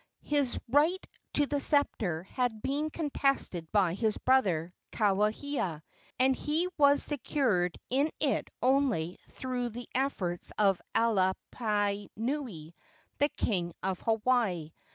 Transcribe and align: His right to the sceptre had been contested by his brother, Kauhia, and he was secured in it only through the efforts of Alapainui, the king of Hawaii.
His 0.23 0.57
right 0.67 0.97
to 1.33 1.45
the 1.45 1.59
sceptre 1.59 2.23
had 2.23 2.63
been 2.63 2.89
contested 2.89 3.71
by 3.71 3.93
his 3.93 4.17
brother, 4.17 4.73
Kauhia, 4.91 5.83
and 6.17 6.35
he 6.35 6.67
was 6.75 7.03
secured 7.03 7.77
in 7.91 8.09
it 8.19 8.49
only 8.63 9.19
through 9.29 9.69
the 9.69 9.87
efforts 9.93 10.51
of 10.57 10.81
Alapainui, 10.95 12.73
the 13.19 13.29
king 13.37 13.73
of 13.83 13.99
Hawaii. 13.99 14.71